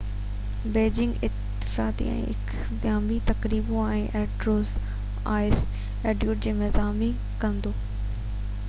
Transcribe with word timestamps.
Beijing 0.75 1.11
افتتاحي 1.27 2.07
۽ 2.13 2.31
اختتامي 2.47 3.19
تقريبون 3.27 3.91
۽ 3.99 4.01
انڊور 4.21 4.65
آئس 5.37 5.63
ايونٽ 5.67 6.45
جي 6.47 6.57
ميزباني 6.65 7.11
ڪندو 7.45 7.77